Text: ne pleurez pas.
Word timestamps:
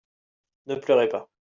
ne 0.65 0.77
pleurez 0.79 1.09
pas. 1.09 1.29